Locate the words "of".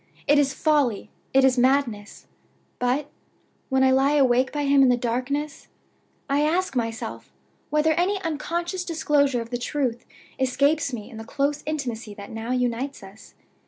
9.41-9.51